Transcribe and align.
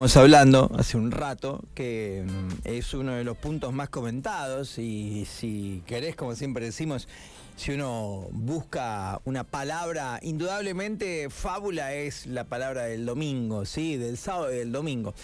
Estamos 0.00 0.16
hablando 0.16 0.70
hace 0.78 0.96
un 0.96 1.10
rato 1.10 1.60
que 1.74 2.24
mm, 2.24 2.68
es 2.68 2.94
uno 2.94 3.16
de 3.16 3.24
los 3.24 3.36
puntos 3.36 3.72
más 3.72 3.88
comentados 3.88 4.78
y 4.78 5.24
si 5.24 5.82
querés, 5.88 6.14
como 6.14 6.36
siempre 6.36 6.66
decimos, 6.66 7.08
si 7.56 7.72
uno 7.72 8.28
busca 8.30 9.20
una 9.24 9.42
palabra, 9.42 10.20
indudablemente 10.22 11.30
fábula 11.30 11.94
es 11.94 12.26
la 12.26 12.44
palabra 12.44 12.84
del 12.84 13.06
domingo, 13.06 13.64
¿sí? 13.64 13.96
Del 13.96 14.18
sábado 14.18 14.52
y 14.52 14.58
del 14.58 14.70
domingo. 14.70 15.14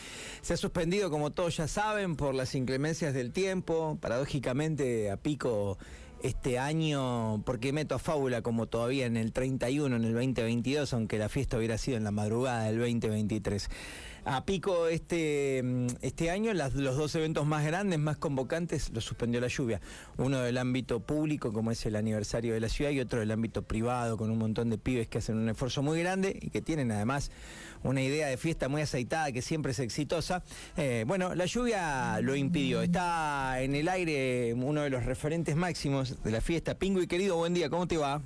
Se 0.42 0.54
ha 0.54 0.56
suspendido, 0.56 1.08
como 1.08 1.30
todos 1.30 1.56
ya 1.56 1.68
saben, 1.68 2.16
por 2.16 2.34
las 2.34 2.56
inclemencias 2.56 3.14
del 3.14 3.30
tiempo. 3.30 3.96
Paradójicamente, 4.00 5.08
a 5.08 5.16
pico 5.16 5.78
este 6.24 6.58
año, 6.58 7.42
porque 7.44 7.72
meto 7.72 7.94
a 7.94 7.98
fábula 7.98 8.40
como 8.40 8.66
todavía 8.66 9.04
en 9.06 9.18
el 9.18 9.30
31, 9.30 9.94
en 9.94 10.04
el 10.04 10.14
2022, 10.14 10.92
aunque 10.94 11.18
la 11.18 11.28
fiesta 11.28 11.58
hubiera 11.58 11.76
sido 11.76 11.98
en 11.98 12.02
la 12.02 12.10
madrugada 12.10 12.64
del 12.64 12.78
2023. 12.78 13.68
A 14.26 14.46
pico 14.46 14.88
este, 14.88 15.60
mm, 15.62 15.86
este 16.00 16.30
año 16.30 16.54
los 16.54 16.74
dos 16.74 17.14
eventos 17.14 17.46
más 17.46 17.64
grandes, 17.64 17.98
más 17.98 18.16
convocantes, 18.16 18.90
los 18.94 19.04
suspendió 19.04 19.38
la 19.38 19.48
lluvia. 19.48 19.82
Uno 20.16 20.40
del 20.40 20.56
ámbito 20.56 21.00
público, 21.00 21.52
como 21.52 21.70
es 21.70 21.84
el 21.84 21.94
aniversario 21.94 22.54
de 22.54 22.60
la 22.60 22.70
ciudad, 22.70 22.90
y 22.90 23.00
otro 23.00 23.20
del 23.20 23.30
ámbito 23.30 23.62
privado, 23.62 24.16
con 24.16 24.30
un 24.30 24.38
montón 24.38 24.70
de 24.70 24.78
pibes 24.78 25.08
que 25.08 25.18
hacen 25.18 25.36
un 25.36 25.50
esfuerzo 25.50 25.82
muy 25.82 26.00
grande 26.00 26.38
y 26.40 26.48
que 26.48 26.62
tienen 26.62 26.90
además 26.90 27.30
una 27.82 28.00
idea 28.00 28.28
de 28.28 28.38
fiesta 28.38 28.68
muy 28.68 28.80
aceitada 28.80 29.30
que 29.30 29.42
siempre 29.42 29.72
es 29.72 29.78
exitosa. 29.78 30.42
Eh, 30.78 31.04
bueno, 31.06 31.34
la 31.34 31.44
lluvia 31.44 32.18
lo 32.22 32.34
impidió. 32.34 32.80
Está 32.80 33.60
en 33.60 33.74
el 33.74 33.88
aire 33.88 34.54
uno 34.54 34.82
de 34.82 34.90
los 34.90 35.04
referentes 35.04 35.54
máximos 35.54 36.22
de 36.22 36.30
la 36.30 36.40
fiesta. 36.40 36.78
Pingo 36.78 37.02
y 37.02 37.06
querido, 37.06 37.36
buen 37.36 37.52
día, 37.52 37.68
¿cómo 37.68 37.86
te 37.86 37.98
va? 37.98 38.22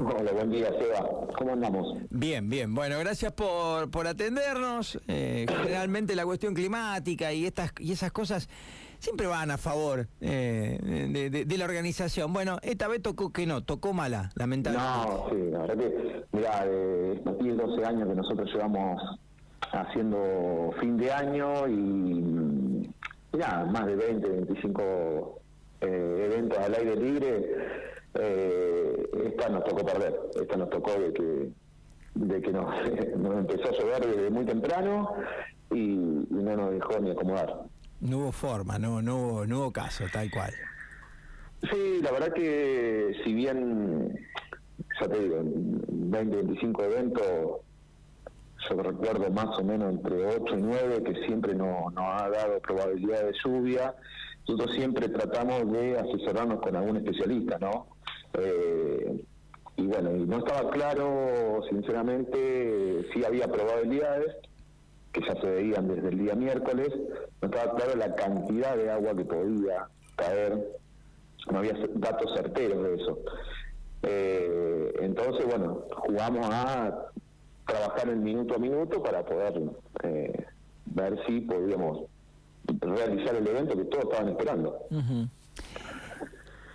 Hola, 0.00 0.30
buen 0.32 0.50
día, 0.50 0.70
Seba. 0.78 1.08
¿Cómo 1.36 1.52
andamos? 1.52 1.96
Bien, 2.10 2.48
bien. 2.48 2.72
Bueno, 2.72 2.98
gracias 3.00 3.32
por, 3.32 3.90
por 3.90 4.06
atendernos. 4.06 5.00
Eh, 5.08 5.44
generalmente 5.62 6.14
la 6.14 6.24
cuestión 6.24 6.54
climática 6.54 7.32
y 7.32 7.46
estas 7.46 7.72
y 7.80 7.92
esas 7.92 8.12
cosas 8.12 8.48
siempre 9.00 9.26
van 9.26 9.50
a 9.50 9.58
favor 9.58 10.06
eh, 10.20 11.44
de, 11.44 11.58
la 11.58 11.64
organización. 11.64 12.32
Bueno, 12.32 12.58
esta 12.62 12.86
vez 12.86 13.02
tocó 13.02 13.32
que 13.32 13.44
no, 13.46 13.64
tocó 13.64 13.92
mala, 13.92 14.30
lamentablemente. 14.36 15.08
No, 15.08 15.26
sí, 15.30 15.50
la 15.50 15.58
verdad 15.58 15.76
que, 15.76 16.24
mira, 16.32 16.64
eh, 16.66 17.20
12 17.24 17.84
años 17.84 18.08
que 18.08 18.14
nosotros 18.14 18.48
llevamos 18.52 19.02
haciendo 19.72 20.70
fin 20.80 20.96
de 20.96 21.12
año 21.12 21.68
y, 21.68 22.88
ya 23.36 23.64
más 23.64 23.86
de 23.86 23.96
20, 23.96 24.28
25 24.28 25.40
eh, 25.80 26.30
eventos 26.30 26.58
al 26.58 26.74
aire 26.74 26.96
libre 26.96 27.87
eh, 28.18 29.10
esta 29.26 29.48
nos 29.48 29.64
tocó 29.64 29.84
perder, 29.84 30.18
esta 30.40 30.56
nos 30.56 30.70
tocó 30.70 30.92
de 30.92 31.12
que 31.12 31.52
de 32.14 32.42
que 32.42 32.52
nos, 32.52 32.74
empezó 32.88 33.68
a 33.68 33.72
llover 33.72 34.06
desde 34.06 34.30
muy 34.30 34.44
temprano 34.44 35.14
y, 35.70 35.86
no 36.30 36.56
nos 36.56 36.72
dejó 36.72 36.98
ni 37.00 37.10
acomodar. 37.10 37.64
No 38.00 38.18
hubo 38.18 38.32
forma, 38.32 38.78
no, 38.78 39.02
no, 39.02 39.16
hubo, 39.16 39.46
no 39.46 39.60
hubo 39.60 39.72
caso, 39.72 40.04
tal 40.12 40.30
cual. 40.30 40.52
Sí, 41.70 42.00
la 42.02 42.12
verdad 42.12 42.32
que 42.32 43.20
si 43.24 43.34
bien, 43.34 44.16
ya 45.00 45.08
te 45.08 45.18
digo, 45.18 45.40
20, 45.42 46.36
25 46.36 46.84
eventos, 46.84 47.24
yo 48.68 48.82
recuerdo 48.82 49.30
más 49.30 49.58
o 49.58 49.64
menos 49.64 49.90
entre 49.92 50.26
8 50.26 50.56
y 50.56 50.62
9 50.62 51.02
que 51.02 51.26
siempre 51.26 51.54
nos 51.54 51.92
no 51.92 52.12
ha 52.12 52.28
dado 52.28 52.60
probabilidad 52.60 53.24
de 53.24 53.32
lluvia. 53.44 53.94
Nosotros 54.46 54.76
siempre 54.76 55.08
tratamos 55.08 55.70
de 55.72 55.98
asesorarnos 55.98 56.60
con 56.60 56.74
algún 56.76 56.96
especialista, 56.96 57.58
¿no? 57.58 57.88
Eh, 58.34 59.24
y 59.76 59.86
bueno, 59.86 60.14
y 60.16 60.26
no 60.26 60.38
estaba 60.38 60.70
claro, 60.70 61.60
sinceramente, 61.70 63.06
si 63.12 63.24
había 63.24 63.46
probabilidades, 63.46 64.36
que 65.12 65.20
ya 65.20 65.40
se 65.40 65.46
veían 65.46 65.88
desde 65.88 66.08
el 66.08 66.18
día 66.18 66.34
miércoles, 66.34 66.88
no 67.40 67.48
estaba 67.48 67.74
claro 67.74 67.96
la 67.96 68.14
cantidad 68.14 68.76
de 68.76 68.90
agua 68.90 69.14
que 69.14 69.24
podía 69.24 69.86
caer, 70.16 70.68
no 71.50 71.58
había 71.58 71.74
datos 71.94 72.34
certeros 72.34 72.82
de 72.82 72.94
eso. 72.96 73.18
Eh, 74.02 74.94
entonces, 75.00 75.46
bueno, 75.46 75.84
jugamos 75.90 76.46
a 76.50 77.06
trabajar 77.66 78.08
el 78.08 78.18
minuto 78.18 78.54
a 78.54 78.58
minuto 78.58 79.02
para 79.02 79.24
poder 79.24 79.62
eh, 80.02 80.44
ver 80.86 81.18
si 81.26 81.40
podíamos 81.42 82.02
realizar 82.80 83.36
el 83.36 83.46
evento 83.46 83.76
que 83.76 83.84
todos 83.84 84.04
estaban 84.04 84.28
esperando. 84.30 84.78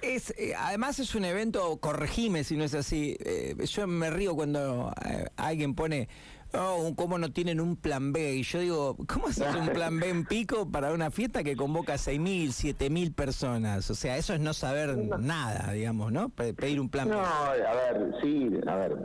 Es, 0.04 0.34
eh, 0.38 0.54
además 0.58 1.00
es 1.00 1.16
un 1.16 1.24
evento, 1.24 1.78
corregime 1.78 2.44
si 2.44 2.58
no 2.58 2.66
es 2.66 2.74
así, 2.74 3.16
eh, 3.22 3.56
yo 3.66 3.88
me 3.88 4.10
río 4.10 4.36
cuando 4.36 4.92
eh, 5.06 5.28
alguien 5.38 5.76
pone, 5.76 6.10
oh, 6.54 6.92
¿cómo 6.96 7.18
no 7.18 7.32
tienen 7.32 7.62
un 7.62 7.78
plan 7.78 8.12
B? 8.12 8.36
Y 8.36 8.44
yo 8.44 8.60
digo, 8.60 8.98
¿cómo 9.08 9.28
haces 9.28 9.56
un 9.56 9.70
plan 9.70 9.98
B 10.00 10.10
en 10.10 10.26
pico 10.26 10.70
para 10.70 10.92
una 10.92 11.10
fiesta 11.10 11.42
que 11.42 11.56
convoca 11.56 11.94
a 11.94 11.98
6.000, 11.98 12.76
7.000 12.78 13.14
personas? 13.16 13.90
O 13.90 13.96
sea, 13.96 14.18
eso 14.18 14.34
es 14.34 14.42
no 14.42 14.54
saber 14.54 14.98
nada, 15.20 15.72
digamos, 15.72 16.12
¿no? 16.12 16.28
Pedir 16.30 16.82
un 16.82 16.90
plan 16.90 17.08
B. 17.08 17.16
No, 17.16 17.22
a 17.22 17.54
ver, 17.54 18.14
sí, 18.22 18.52
a 18.68 18.76
ver, 18.76 18.98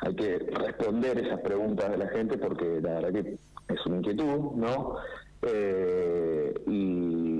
hay 0.00 0.14
que 0.14 0.38
responder 0.38 1.18
esas 1.18 1.40
preguntas 1.40 1.90
de 1.90 1.98
la 1.98 2.08
gente 2.08 2.38
porque 2.38 2.80
la 2.80 3.00
verdad 3.00 3.12
que 3.12 3.38
es 3.74 3.86
una 3.86 3.96
inquietud, 3.98 4.52
¿no? 4.56 4.96
Eh, 5.42 6.54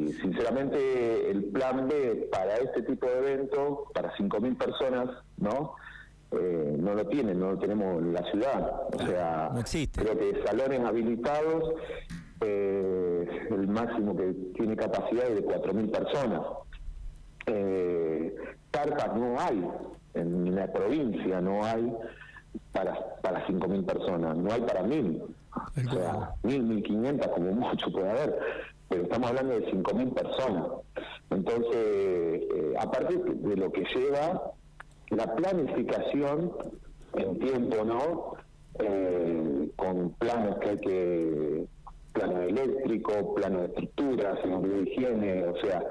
y 0.07 0.13
sinceramente 0.13 1.31
el 1.31 1.45
plan 1.47 1.89
B 1.89 2.29
para 2.31 2.57
este 2.57 2.83
tipo 2.83 3.07
de 3.07 3.19
evento, 3.19 3.85
para 3.93 4.13
5.000 4.15 4.57
personas, 4.57 5.09
¿no? 5.39 5.75
Eh, 6.33 6.77
no 6.79 6.95
lo 6.95 7.07
tienen, 7.07 7.41
no 7.41 7.53
lo 7.53 7.59
tenemos 7.59 8.01
en 8.03 8.13
la 8.13 8.23
ciudad. 8.31 8.83
O 8.93 9.07
sea, 9.07 9.51
creo 9.93 10.19
que 10.19 10.43
salones 10.47 10.81
habilitados, 10.81 11.75
eh, 12.41 13.47
el 13.51 13.69
máximo 13.69 14.17
que 14.17 14.33
tiene 14.55 14.77
capacidad 14.77 15.27
es 15.27 15.37
de 15.37 15.45
4.000 15.45 15.91
personas. 15.91 16.41
Eh, 17.47 18.35
carpas 18.71 19.17
no 19.17 19.41
hay, 19.41 19.69
en 20.15 20.55
la 20.55 20.73
provincia 20.73 21.41
no 21.41 21.65
hay 21.65 21.93
para, 22.73 23.17
para 23.23 23.47
5.000 23.47 23.85
personas, 23.85 24.37
no 24.37 24.53
hay 24.53 24.61
para 24.61 24.83
1.000. 24.83 25.23
O 25.23 25.93
sea, 25.93 26.35
1.000, 26.43 26.85
1.500 26.85 27.31
como 27.31 27.53
mucho 27.53 27.91
puede 27.91 28.11
haber, 28.11 28.39
pero 28.89 29.03
estamos 29.03 29.31
hablando 29.31 29.55
de 29.55 29.73
5.000 29.73 30.15
personas. 30.15 30.67
Entonces, 31.31 31.75
eh, 31.75 32.75
aparte 32.79 33.19
de 33.19 33.57
lo 33.57 33.71
que 33.73 33.85
lleva 33.95 34.53
la 35.11 35.35
planificación 35.35 36.53
en 37.15 37.39
tiempo, 37.39 37.85
¿no? 37.85 38.33
Eh, 38.79 39.71
con 39.77 40.11
planos 40.13 40.59
que 40.59 40.69
hay 40.69 40.79
que, 40.79 41.67
plano 42.13 42.43
eléctrico, 42.43 43.35
plano 43.35 43.61
de 43.61 43.67
estructura, 43.67 44.41
seguridad 44.43 44.77
de 44.77 44.83
higiene, 44.83 45.45
o 45.45 45.57
sea, 45.61 45.83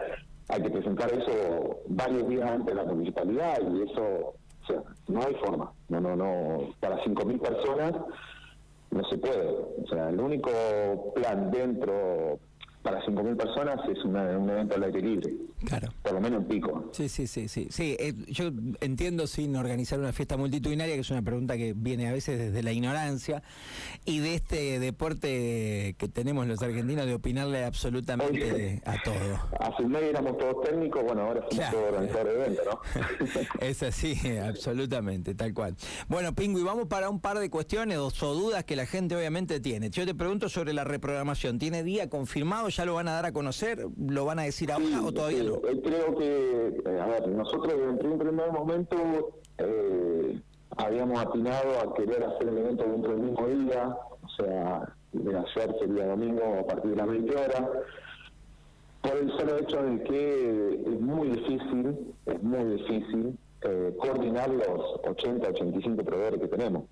hay 0.50 0.62
que 0.62 0.70
presentar 0.70 1.12
eso 1.12 1.82
varios 1.88 2.28
días 2.30 2.50
antes 2.50 2.68
de 2.68 2.76
la 2.76 2.84
municipalidad 2.84 3.58
y 3.62 3.92
eso, 3.92 4.04
o 4.04 4.66
sea, 4.68 4.84
no 5.08 5.22
hay 5.22 5.34
forma, 5.36 5.72
no, 5.90 6.00
no, 6.00 6.16
no, 6.16 6.70
para 6.80 7.04
5.000 7.04 7.40
personas 7.40 7.94
no 8.92 9.04
se 9.10 9.18
puede. 9.18 9.48
O 9.84 9.88
sea, 9.90 10.10
el 10.10 10.20
único 10.20 10.52
plan 11.16 11.52
dentro 11.52 12.40
para 12.85 13.01
5.000 13.01 13.35
personas 13.35 13.79
es 13.90 14.06
un 14.06 14.16
evento 14.16 14.75
al 14.75 14.84
aire 14.84 15.01
libre. 15.01 15.34
Claro. 15.64 15.94
Por 16.02 16.14
lo 16.14 16.22
menos 16.22 16.42
en 16.42 16.48
pico. 16.48 16.90
Sí, 16.92 17.10
sí, 17.10 17.28
sí. 17.28 17.48
sí. 17.48 17.68
sí 17.72 17.96
eh, 18.00 18.14
yo 18.28 18.52
entiendo 18.82 19.28
sin 19.28 19.56
organizar 19.56 20.00
una 20.00 20.12
fiesta 20.12 20.38
multitudinaria, 20.38 20.96
que 20.96 21.02
es 21.02 21.10
una 21.10 21.22
pregunta 21.22 21.58
que 21.58 21.74
viene 21.74 22.08
a 22.08 22.12
veces 22.12 22.38
desde 22.38 22.64
la 22.64 22.72
ignorancia, 22.72 23.44
y 24.06 24.20
de 24.20 24.36
este 24.36 24.80
deporte 24.80 25.96
que 25.98 26.08
tenemos 26.12 26.48
los 26.48 26.62
argentinos 26.62 27.06
de 27.06 27.14
opinarle 27.14 27.64
absolutamente 27.64 28.82
a 28.86 29.02
todo. 29.04 29.16
Hace 29.60 29.84
un 29.84 29.92
mes 29.92 30.04
éramos 30.04 30.38
todos 30.38 30.64
técnicos, 30.64 31.04
bueno, 31.04 31.22
ahora 31.22 31.46
somos 31.50 31.72
todos 31.72 31.94
organizadores 31.94 32.34
de 32.34 32.44
eventos, 32.44 32.66
¿no? 32.66 33.60
es 33.62 33.84
así, 33.84 34.16
absolutamente, 34.38 35.36
tal 35.36 35.54
cual. 35.54 35.76
Bueno, 36.08 36.36
Pingui, 36.36 36.64
vamos 36.64 36.88
para 36.88 37.10
un 37.10 37.20
par 37.20 37.40
de 37.40 37.50
cuestiones 37.50 37.98
o 37.98 38.12
dudas 38.34 38.64
que 38.64 38.76
la 38.76 38.86
gente 38.86 39.16
obviamente 39.16 39.60
tiene. 39.60 39.90
Yo 39.90 40.06
te 40.06 40.16
pregunto 40.16 40.50
sobre 40.50 40.74
la 40.74 40.84
reprogramación. 40.84 41.60
¿Tiene 41.60 41.84
día 41.84 42.10
confirmado? 42.10 42.70
¿Ya 42.70 42.85
lo 42.85 42.96
van 42.96 43.08
a 43.08 43.14
dar 43.14 43.26
a 43.26 43.32
conocer? 43.32 43.85
¿Lo 43.97 44.26
van 44.26 44.40
a 44.40 44.44
decir 44.44 44.72
ahora 44.72 45.02
o 45.02 45.12
todavía 45.12 45.44
Eh, 45.46 45.82
creo 45.84 46.16
que, 46.18 46.82
eh, 46.86 47.00
a 47.00 47.06
ver, 47.06 47.28
nosotros 47.28 47.74
en 47.74 48.12
un 48.12 48.18
primer 48.18 48.52
momento 48.52 48.96
eh, 49.59 50.40
habíamos 50.78 51.20
atinado 51.20 51.80
a 51.80 51.94
querer 51.94 52.24
hacer 52.24 52.47
el 52.47 52.58
evento 52.58 52.84
dentro 52.84 53.12
del 53.12 53.22
mismo 53.22 53.47
día, 53.47 53.96
o 54.24 54.30
sea, 54.30 54.94
de 55.12 55.38
ayer 55.38 55.76
sería 55.80 56.08
domingo 56.08 56.42
a 56.59 56.68
partir 56.68 56.92
de 56.92 56.97
las 56.97 57.08
20 57.08 57.36
horas, 57.36 57.64
por 59.02 59.18
el 59.18 59.30
solo 59.38 59.58
hecho 59.59 59.84
de 59.84 60.03
que 60.03 60.80
es 60.84 61.00
muy 61.00 61.30
difícil, 61.30 62.14
es 62.26 62.44
muy 62.44 62.64
difícil 62.78 63.38
coordinar 63.98 64.48
los 64.50 65.00
80, 65.08 65.48
85 65.50 66.03
proveedores 66.03 66.40
que 66.40 66.48
tenemos. 66.48 66.84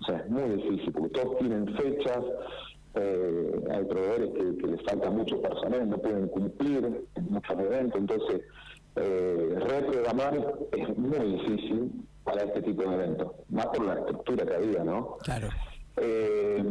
O 0.00 0.04
sea, 0.04 0.18
es 0.18 0.30
muy 0.30 0.42
difícil, 0.56 0.92
porque 0.92 1.10
todos 1.10 1.38
tienen 1.38 1.66
fechas, 1.76 2.24
eh, 2.94 3.64
hay 3.70 3.84
proveedores 3.84 4.30
que, 4.30 4.66
les 4.66 4.82
falta 4.82 5.10
mucho 5.10 5.40
personal, 5.40 5.88
no 5.88 5.98
pueden 5.98 6.28
cumplir 6.28 7.04
en 7.14 7.26
muchos 7.30 7.58
eventos, 7.58 8.00
entonces 8.00 8.42
eh, 8.96 9.56
reprogramar 9.58 10.54
es 10.72 10.98
muy 10.98 11.36
difícil 11.36 11.90
para 12.24 12.42
este 12.44 12.62
tipo 12.62 12.82
de 12.82 12.94
eventos, 12.94 13.32
más 13.48 13.66
por 13.66 13.86
la 13.86 13.94
estructura 13.94 14.44
que 14.44 14.54
había, 14.54 14.84
¿no? 14.84 15.16
Claro. 15.22 15.48
Eh, 15.96 16.62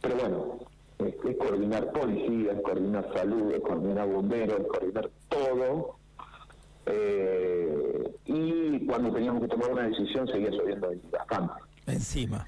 pero 0.00 0.14
bueno, 0.16 0.58
es, 0.98 1.36
coordinar 1.36 1.92
policía, 1.92 2.52
es 2.52 2.60
coordinar 2.62 3.10
salud, 3.14 3.52
es 3.52 3.60
coordinar 3.60 4.08
bomberos, 4.08 4.60
es 4.60 4.66
coordinar 4.66 5.10
todo. 5.28 5.96
Eh, 6.86 8.10
y 8.24 8.86
cuando 8.86 9.12
teníamos 9.12 9.42
que 9.42 9.48
tomar 9.48 9.72
una 9.72 9.88
decisión 9.88 10.26
seguía 10.28 10.50
lloviendo 10.50 10.90
bastante. 11.10 11.54
Encima. 11.86 12.46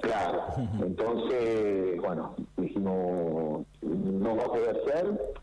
Claro, 0.00 0.42
entonces, 0.80 2.00
bueno, 2.00 2.34
dijimos, 2.56 3.66
no 3.82 4.36
va 4.36 4.42
a 4.42 4.52
poder 4.52 4.80
ser, 4.86 5.34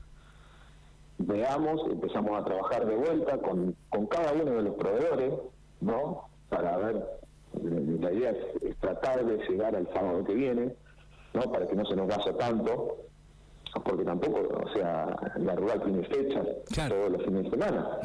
veamos, 1.19 1.81
empezamos 1.89 2.39
a 2.39 2.45
trabajar 2.45 2.86
de 2.86 2.95
vuelta 2.95 3.38
con, 3.39 3.75
con 3.89 4.07
cada 4.07 4.33
uno 4.33 4.51
de 4.51 4.62
los 4.63 4.75
proveedores, 4.75 5.33
¿no? 5.81 6.30
Para 6.50 6.77
ver, 6.77 7.06
la 7.63 8.12
idea 8.12 8.31
es, 8.31 8.77
tratar 8.80 9.25
de 9.25 9.38
llegar 9.48 9.75
al 9.75 9.92
sábado 9.94 10.24
que 10.24 10.33
viene, 10.33 10.74
¿no? 11.33 11.42
Para 11.51 11.68
que 11.68 11.75
no 11.75 11.86
se 11.86 11.95
nos 11.95 12.07
vaya 12.07 12.33
tanto, 12.38 12.98
porque 13.83 14.04
tampoco, 14.04 14.42
o 14.63 14.74
sea, 14.74 15.15
la 15.38 15.56
rural 15.56 15.81
tiene 15.83 16.04
fechas 16.04 16.45
todos 16.89 17.12
los 17.12 17.24
fines 17.24 17.44
de 17.44 17.50
semana. 17.50 18.00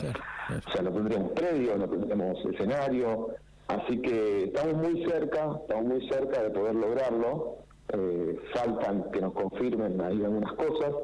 O 0.67 0.71
sea, 0.71 0.83
no 0.83 0.93
tendríamos 0.93 1.33
predio, 1.33 1.77
no 1.79 1.89
tendríamos 1.89 2.45
escenario, 2.45 3.29
así 3.73 4.01
que 4.01 4.45
estamos 4.45 4.75
muy 4.75 5.05
cerca, 5.05 5.59
estamos 5.61 5.85
muy 5.85 6.09
cerca 6.09 6.43
de 6.43 6.51
poder 6.51 6.75
lograrlo. 6.75 7.57
Eh, 7.89 8.39
faltan 8.55 9.11
que 9.11 9.21
nos 9.21 9.33
confirmen 9.35 10.01
ahí 10.01 10.25
algunas 10.25 10.53
cosas, 10.55 10.95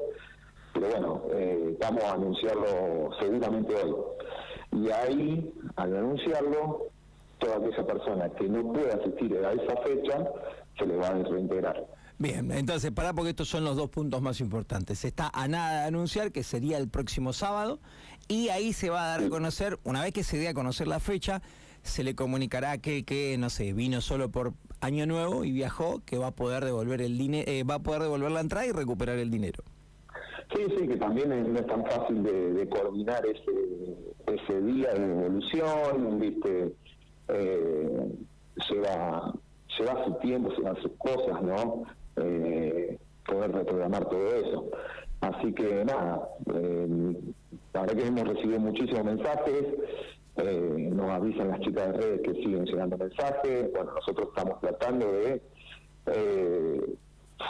pero 0.73 0.88
bueno, 0.88 1.23
eh, 1.32 1.76
vamos 1.81 2.03
a 2.05 2.12
anunciarlo 2.12 3.11
seguramente 3.20 3.75
hoy. 3.75 3.94
Y 4.73 4.91
ahí, 4.91 5.53
al 5.76 5.97
anunciarlo, 5.97 6.87
toda 7.38 7.56
aquella 7.56 7.87
persona 7.87 8.31
que 8.31 8.49
no 8.49 8.73
pueda 8.73 8.94
asistir 8.94 9.37
a 9.44 9.53
esa 9.53 9.76
fecha 9.82 10.31
se 10.79 10.87
le 10.87 10.97
va 10.97 11.09
a 11.09 11.14
reintegrar. 11.14 11.87
Bien, 12.19 12.50
entonces 12.50 12.91
para 12.91 13.12
porque 13.12 13.31
estos 13.31 13.49
son 13.49 13.64
los 13.64 13.76
dos 13.76 13.91
puntos 13.91 14.21
más 14.21 14.41
importantes. 14.41 15.05
Está 15.05 15.31
a 15.32 15.47
nada 15.47 15.82
de 15.82 15.88
anunciar 15.88 16.32
que 16.32 16.43
sería 16.43 16.79
el 16.79 16.88
próximo 16.88 17.32
sábado 17.32 17.79
y 18.26 18.49
ahí 18.49 18.73
se 18.73 18.91
va 18.91 19.05
a 19.05 19.09
dar 19.19 19.26
a 19.26 19.29
conocer, 19.29 19.79
una 19.85 20.03
vez 20.03 20.12
que 20.12 20.25
se 20.25 20.37
dé 20.37 20.49
a 20.49 20.55
conocer 20.55 20.88
la 20.88 20.99
fecha, 20.99 21.43
se 21.82 22.04
le 22.04 22.14
comunicará 22.14 22.78
que, 22.78 23.04
que 23.04 23.36
no 23.38 23.50
sé, 23.50 23.72
vino 23.72 24.00
solo 24.00 24.30
por 24.30 24.52
año 24.80 25.06
nuevo 25.06 25.44
y 25.44 25.52
viajó, 25.52 26.02
que 26.04 26.19
va 26.19 26.28
a 26.28 26.34
poder 26.34 26.64
devolver 26.64 27.02
el 27.02 27.19
dinero, 27.19 27.50
eh, 27.50 27.64
va 27.64 27.75
a 27.75 27.78
poder 27.80 28.02
devolver 28.02 28.30
la 28.30 28.40
entrada 28.40 28.66
y 28.66 28.72
recuperar 28.72 29.19
el 29.19 29.30
dinero. 29.30 29.64
Sí, 30.54 30.62
sí, 30.78 30.88
que 30.88 30.96
también 30.96 31.28
no 31.28 31.58
es 31.58 31.66
tan 31.66 31.84
fácil 31.84 32.22
de, 32.22 32.69
coordinar 32.69 33.22
ese, 33.26 33.96
ese 34.26 34.62
día 34.62 34.94
de 34.94 35.04
evolución, 35.04 36.19
¿viste? 36.19 36.72
Eh, 37.28 38.08
lleva, 38.70 39.34
lleva 39.78 40.04
su 40.04 40.14
tiempo, 40.14 40.50
lleva 40.56 40.75
sus 40.80 40.92
cosas, 40.92 41.42
¿no? 41.42 41.82
Eh, 42.16 42.98
poder 43.26 43.52
reprogramar 43.52 44.08
todo 44.08 44.34
eso. 44.34 44.70
Así 45.20 45.52
que 45.52 45.84
nada, 45.84 46.28
eh, 46.54 47.14
la 47.75 47.80
verdad 47.82 47.96
que 47.96 48.06
hemos 48.06 48.28
recibido 48.28 48.60
muchísimos 48.60 49.04
mensajes, 49.04 49.66
eh, 50.38 50.90
nos 50.93 51.11
avisan 51.11 51.49
las 51.49 51.61
chicas 51.61 51.93
de 51.93 51.99
redes 51.99 52.20
que 52.23 52.35
siguen 52.35 52.64
llegando 52.64 52.96
mensajes, 52.96 53.73
bueno, 53.73 53.93
nosotros 53.94 54.29
estamos 54.29 54.61
tratando 54.61 55.12
de 55.12 55.43
eh, 56.06 56.94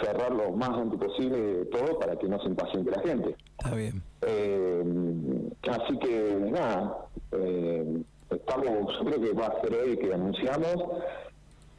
cerrar 0.03 0.33
lo 0.33 0.53
más 0.53 0.71
antes 0.71 0.99
posible 0.99 1.65
todo 1.67 1.99
para 1.99 2.17
que 2.17 2.29
no 2.29 2.39
se 2.41 2.49
impaciente 2.49 2.91
la 2.91 3.03
gente. 3.03 3.37
Está 3.59 3.75
bien. 3.75 4.03
Eh, 4.23 4.85
así 5.71 5.99
que 5.99 6.37
nada, 6.51 7.07
eh, 7.33 8.03
estamos, 8.31 8.99
yo 8.99 9.05
creo 9.05 9.21
que 9.21 9.33
va 9.33 9.47
a 9.47 9.61
ser 9.61 9.75
hoy 9.75 9.97
que 9.97 10.13
anunciamos, 10.13 10.77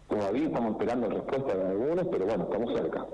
todavía 0.07 0.47
estamos 0.47 0.71
esperando 0.71 1.09
respuesta 1.09 1.55
de 1.55 1.67
algunos, 1.67 2.07
pero 2.07 2.25
bueno, 2.25 2.43
estamos 2.45 2.79
cerca. 2.79 3.05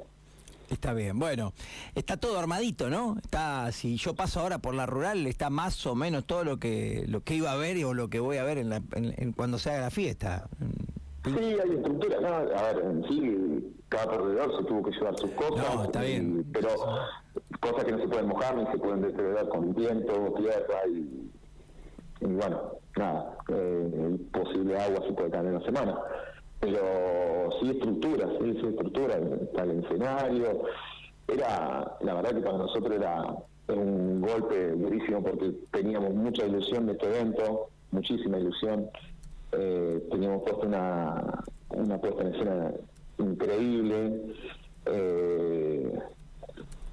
Está 0.69 0.93
bien, 0.93 1.19
bueno, 1.19 1.53
está 1.93 2.17
todo 2.17 2.39
armadito, 2.39 2.89
¿no? 2.89 3.17
Está, 3.21 3.71
si 3.71 3.97
yo 3.97 4.15
paso 4.15 4.39
ahora 4.39 4.59
por 4.59 4.73
la 4.73 4.85
rural, 4.85 5.27
está 5.27 5.49
más 5.49 5.85
o 5.85 5.95
menos 5.95 6.25
todo 6.25 6.43
lo 6.43 6.57
que 6.57 7.05
lo 7.07 7.21
que 7.21 7.35
iba 7.35 7.51
a 7.51 7.55
ver 7.55 7.83
o 7.85 7.93
lo 7.93 8.09
que 8.09 8.19
voy 8.19 8.37
a 8.37 8.43
ver 8.43 8.57
en, 8.57 8.69
la, 8.69 8.81
en 8.95 9.31
cuando 9.33 9.57
se 9.59 9.69
haga 9.71 9.81
la 9.81 9.91
fiesta. 9.91 10.47
Sí, 11.25 11.31
hay 11.39 11.71
estructura, 11.71 12.21
¿no? 12.21 12.27
A 12.27 12.73
ver, 12.73 12.85
en 12.85 13.03
sí, 13.07 13.75
cada 13.89 14.11
perdedor 14.11 14.57
se 14.57 14.63
tuvo 14.65 14.83
que 14.83 14.91
llevar 14.91 15.17
sus 15.17 15.31
cosas. 15.31 15.75
No, 15.75 15.83
está 15.85 16.01
bien. 16.01 16.45
pero 16.53 16.69
cosas 17.59 17.83
que 17.83 17.91
no 17.91 17.99
se 17.99 18.07
pueden 18.07 18.27
mojar 18.27 18.55
ni 18.55 18.65
se 18.67 18.77
pueden 18.77 19.01
deteriorar 19.01 19.49
con 19.49 19.73
viento, 19.73 20.33
tierra 20.37 20.87
y, 20.87 21.31
y 22.21 22.25
bueno, 22.25 22.73
nada, 22.95 23.37
eh, 23.49 24.17
posible 24.31 24.79
agua 24.79 25.01
se 25.07 25.13
puede 25.13 25.31
caer 25.31 25.45
en 25.47 25.53
la 25.55 25.65
semana. 25.65 25.97
Pero 26.65 27.51
sí 27.59 27.69
estructura, 27.69 28.27
sí, 28.39 28.57
sí 28.59 28.67
estructura, 28.67 29.19
está 29.41 29.63
el 29.63 29.83
escenario. 29.83 30.63
Era, 31.27 31.95
la 32.01 32.13
verdad 32.15 32.33
que 32.33 32.41
para 32.41 32.57
nosotros 32.57 32.95
era 32.95 33.23
un 33.67 34.21
golpe 34.21 34.71
durísimo 34.71 35.23
porque 35.23 35.51
teníamos 35.71 36.13
mucha 36.15 36.45
ilusión 36.45 36.87
de 36.87 36.93
este 36.93 37.05
evento, 37.05 37.69
muchísima 37.91 38.39
ilusión 38.39 38.89
eh, 39.51 40.07
teníamos 40.11 40.41
puesto 40.41 40.67
una, 40.67 41.43
una 41.69 41.97
puesta 41.99 42.23
en 42.23 42.35
escena 42.35 42.71
increíble. 43.19 44.21
Eh, 44.87 45.99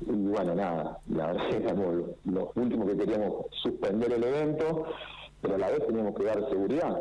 y 0.00 0.12
bueno, 0.12 0.54
nada, 0.54 0.98
la 1.08 1.28
verdad 1.28 1.48
que 1.48 1.56
éramos 1.56 1.94
los 2.24 2.48
últimos 2.56 2.90
que 2.90 2.96
queríamos 2.98 3.46
suspender 3.62 4.12
el 4.12 4.24
evento, 4.24 4.86
pero 5.40 5.54
a 5.54 5.58
la 5.58 5.68
vez 5.68 5.86
teníamos 5.86 6.14
que 6.14 6.24
dar 6.24 6.48
seguridad, 6.50 7.00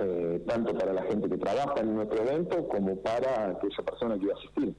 eh, 0.00 0.42
tanto 0.46 0.74
para 0.74 0.92
la 0.92 1.02
gente 1.02 1.28
que 1.28 1.38
trabaja 1.38 1.80
en 1.80 1.94
nuestro 1.94 2.22
evento 2.22 2.68
como 2.68 2.96
para 2.96 3.50
aquella 3.50 3.82
persona 3.84 4.16
que 4.18 4.24
iba 4.24 4.34
a 4.34 4.38
asistir. 4.38 4.74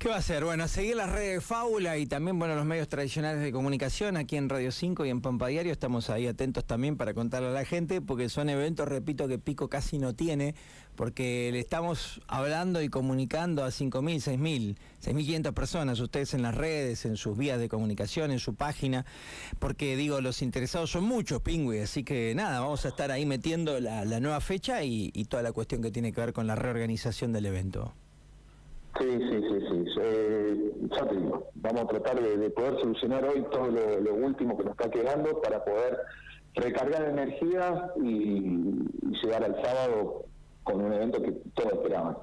¿Qué 0.00 0.08
va 0.08 0.14
a 0.14 0.18
hacer? 0.20 0.46
Bueno, 0.46 0.66
seguir 0.66 0.96
las 0.96 1.12
redes 1.12 1.34
de 1.34 1.40
Fábula 1.42 1.98
y 1.98 2.06
también 2.06 2.38
bueno 2.38 2.54
los 2.54 2.64
medios 2.64 2.88
tradicionales 2.88 3.42
de 3.42 3.52
comunicación 3.52 4.16
aquí 4.16 4.38
en 4.38 4.48
Radio 4.48 4.72
5 4.72 5.04
y 5.04 5.10
en 5.10 5.20
Pampa 5.20 5.48
Diario. 5.48 5.70
Estamos 5.70 6.08
ahí 6.08 6.26
atentos 6.26 6.64
también 6.64 6.96
para 6.96 7.12
contarle 7.12 7.48
a 7.48 7.50
la 7.50 7.66
gente, 7.66 8.00
porque 8.00 8.30
son 8.30 8.48
eventos, 8.48 8.88
repito, 8.88 9.28
que 9.28 9.38
Pico 9.38 9.68
casi 9.68 9.98
no 9.98 10.14
tiene, 10.14 10.54
porque 10.96 11.50
le 11.52 11.60
estamos 11.60 12.22
hablando 12.28 12.80
y 12.80 12.88
comunicando 12.88 13.62
a 13.62 13.68
5.000, 13.68 14.38
6.000, 14.38 14.76
6.500 15.04 15.52
personas, 15.52 16.00
ustedes 16.00 16.32
en 16.32 16.40
las 16.40 16.54
redes, 16.54 17.04
en 17.04 17.18
sus 17.18 17.36
vías 17.36 17.60
de 17.60 17.68
comunicación, 17.68 18.30
en 18.30 18.38
su 18.38 18.54
página, 18.54 19.04
porque 19.58 19.96
digo, 19.96 20.22
los 20.22 20.40
interesados 20.40 20.90
son 20.90 21.04
muchos, 21.04 21.42
Pingüi, 21.42 21.80
así 21.80 22.04
que 22.04 22.34
nada, 22.34 22.60
vamos 22.60 22.86
a 22.86 22.88
estar 22.88 23.10
ahí 23.10 23.26
metiendo 23.26 23.78
la, 23.78 24.18
nueva 24.18 24.40
fecha 24.40 24.82
y 24.82 25.26
toda 25.28 25.42
la 25.42 25.52
cuestión 25.52 25.82
que 25.82 25.90
tiene 25.90 26.10
que 26.14 26.22
ver 26.22 26.32
con 26.32 26.46
la 26.46 26.54
reorganización 26.54 27.34
del 27.34 27.44
evento. 27.44 27.92
Sí, 28.98 29.06
sí, 29.06 29.40
sí, 29.48 29.66
sí. 29.68 29.84
Eh, 30.00 30.72
ya 30.90 31.06
te 31.06 31.16
digo, 31.16 31.48
vamos 31.54 31.82
a 31.82 31.86
tratar 31.86 32.20
de, 32.20 32.50
poder 32.50 32.80
solucionar 32.80 33.24
hoy 33.24 33.44
todo 33.50 33.68
lo, 33.68 34.14
último 34.14 34.56
que 34.56 34.64
nos 34.64 34.72
está 34.72 34.90
quedando 34.90 35.40
para 35.40 35.64
poder 35.64 35.98
recargar 36.54 37.04
energía 37.04 37.92
y, 38.02 38.88
llegar 39.22 39.44
al 39.44 39.54
sábado 39.62 40.24
con 40.64 40.82
un 40.82 40.92
evento 40.92 41.22
que 41.22 41.32
todos 41.54 41.72
esperaban. 41.74 42.16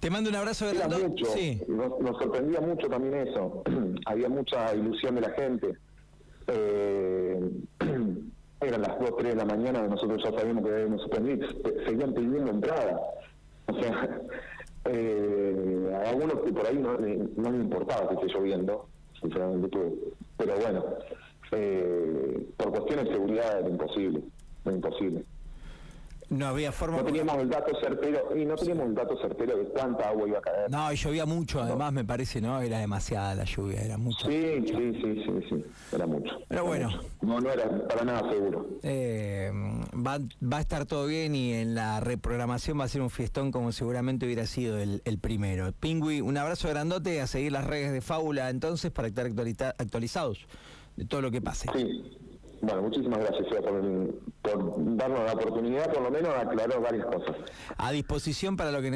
Te 0.00 0.10
mando 0.10 0.30
un 0.30 0.36
abrazo 0.36 0.66
de 0.66 0.74
mucho, 0.98 1.24
sí. 1.26 1.62
nos, 1.68 2.18
sorprendía 2.18 2.60
mucho 2.60 2.88
también 2.88 3.28
eso. 3.28 3.62
Había 4.06 4.28
mucha 4.28 4.74
ilusión 4.74 5.14
de 5.14 5.20
la 5.22 5.30
gente. 5.30 5.74
Eh, 6.48 7.50
eran 8.60 8.82
las 8.82 8.98
2, 8.98 9.16
3 9.18 9.30
de 9.30 9.36
la 9.36 9.44
mañana, 9.44 9.82
nosotros 9.82 10.22
ya 10.24 10.38
sabíamos 10.38 10.64
que 10.64 10.70
debíamos 10.70 11.02
suspender, 11.02 11.38
seguían 11.86 12.14
pidiendo 12.14 12.50
entrada. 12.50 13.00
O 13.66 13.80
sea, 13.80 14.20
eh, 14.90 15.92
a 15.94 16.10
algunos 16.10 16.40
que 16.40 16.52
por 16.52 16.66
ahí 16.66 16.78
no, 16.78 16.96
no 16.96 17.50
me 17.50 17.58
importaba 17.58 18.08
que 18.08 18.14
esté 18.14 18.26
lloviendo, 18.28 18.88
sinceramente, 19.20 19.78
pero 20.36 20.56
bueno, 20.56 20.84
eh, 21.52 22.46
por 22.56 22.70
cuestiones 22.70 23.06
de 23.06 23.12
seguridad 23.12 23.60
era 23.60 23.68
imposible, 23.68 24.22
era 24.64 24.74
imposible. 24.74 25.24
No 26.28 26.46
había 26.46 26.72
forma. 26.72 26.98
No 26.98 27.04
teníamos 27.04 27.36
el 27.36 27.48
dato 27.48 27.72
certero 27.80 28.36
y 28.36 28.44
no 28.44 28.56
teníamos 28.56 28.86
el 28.86 28.94
dato 28.94 29.16
certero 29.20 29.56
de 29.56 29.64
cuánta 29.66 30.08
agua 30.08 30.26
iba 30.28 30.38
a 30.38 30.42
caer. 30.42 30.70
No, 30.70 30.92
y 30.92 30.96
llovía 30.96 31.24
mucho, 31.24 31.60
además 31.60 31.92
me 31.92 32.04
parece, 32.04 32.40
¿no? 32.40 32.60
Era 32.60 32.80
demasiada 32.80 33.34
la 33.36 33.44
lluvia, 33.44 33.82
era 33.82 33.96
mucho. 33.96 34.26
Sí, 34.26 34.64
sí, 34.66 34.92
sí, 35.00 35.22
sí, 35.24 35.46
sí, 35.48 35.64
era 35.92 36.06
mucho. 36.06 36.30
Pero 36.48 36.64
bueno. 36.64 36.90
No, 37.22 37.40
no 37.40 37.50
era 37.50 37.68
para 37.86 38.04
nada 38.04 38.28
seguro. 38.30 38.66
Eh, 38.82 39.52
va, 39.94 40.18
va 40.18 40.56
a 40.56 40.60
estar 40.60 40.84
todo 40.86 41.06
bien 41.06 41.34
y 41.36 41.52
en 41.52 41.76
la 41.76 42.00
reprogramación 42.00 42.78
va 42.80 42.84
a 42.84 42.88
ser 42.88 43.02
un 43.02 43.10
fiestón 43.10 43.52
como 43.52 43.70
seguramente 43.70 44.26
hubiera 44.26 44.46
sido 44.46 44.78
el, 44.78 45.02
el 45.04 45.18
primero. 45.18 45.70
Pingüi, 45.78 46.20
un 46.20 46.36
abrazo 46.36 46.68
grandote 46.68 47.20
a 47.20 47.28
seguir 47.28 47.52
las 47.52 47.64
redes 47.64 47.92
de 47.92 48.00
Fábula 48.00 48.50
entonces 48.50 48.90
para 48.90 49.06
estar 49.08 49.26
actualizados 49.78 50.46
de 50.96 51.04
todo 51.04 51.22
lo 51.22 51.30
que 51.30 51.40
pase. 51.40 51.68
Sí. 51.72 52.18
Bueno, 52.62 52.82
muchísimas 52.82 53.18
gracias 53.18 53.46
por, 53.62 53.82
por 54.42 54.96
darnos 54.96 55.20
la 55.24 55.32
oportunidad, 55.32 55.92
por 55.92 56.02
lo 56.02 56.10
menos, 56.10 56.32
de 56.34 56.40
aclarar 56.40 56.80
varias 56.80 57.06
cosas. 57.06 57.36
A 57.76 57.92
disposición 57.92 58.56
para 58.56 58.70
lo 58.70 58.80
que 58.80 58.90